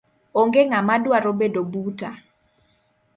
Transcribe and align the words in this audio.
Onge 0.39 0.61
ngama 0.69 0.95
dwaro 1.03 1.31
bedo 1.39 1.61
buta 1.71 2.09